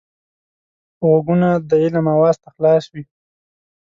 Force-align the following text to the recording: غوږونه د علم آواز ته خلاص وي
غوږونه 1.03 1.49
د 1.69 1.71
علم 1.83 2.05
آواز 2.15 2.35
ته 2.43 2.47
خلاص 2.55 2.83
وي 2.93 3.03